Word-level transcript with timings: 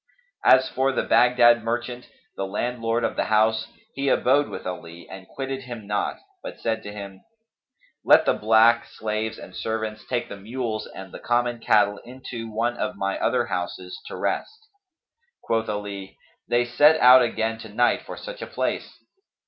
As 0.43 0.67
for 0.67 0.91
the 0.91 1.03
Baghdad 1.03 1.63
merchant, 1.63 2.07
the 2.35 2.47
landlord 2.47 3.03
of 3.03 3.15
the 3.15 3.25
house, 3.25 3.67
he 3.93 4.09
abode 4.09 4.49
with 4.49 4.65
Ali 4.65 5.07
and 5.07 5.27
quitted 5.27 5.65
him 5.65 5.85
not, 5.85 6.17
but 6.41 6.59
said 6.59 6.81
to 6.81 6.91
him, 6.91 7.21
"Let 8.03 8.25
the 8.25 8.33
black 8.33 8.87
slaves 8.87 9.37
and 9.37 9.55
servants 9.55 10.03
take 10.07 10.27
the 10.27 10.37
mules 10.37 10.87
and 10.87 11.11
the 11.11 11.19
common 11.19 11.59
cattle 11.59 11.99
into 11.99 12.49
one 12.51 12.77
of 12.77 12.95
my 12.95 13.19
other 13.19 13.45
houses, 13.45 14.01
to 14.07 14.17
rest." 14.17 14.67
Quoth 15.43 15.69
Ali, 15.69 16.17
"They 16.47 16.65
set 16.65 16.99
out 16.99 17.21
again 17.21 17.59
to 17.59 17.69
night 17.69 18.01
for 18.03 18.17
such 18.17 18.41
a 18.41 18.47
place." 18.47 18.95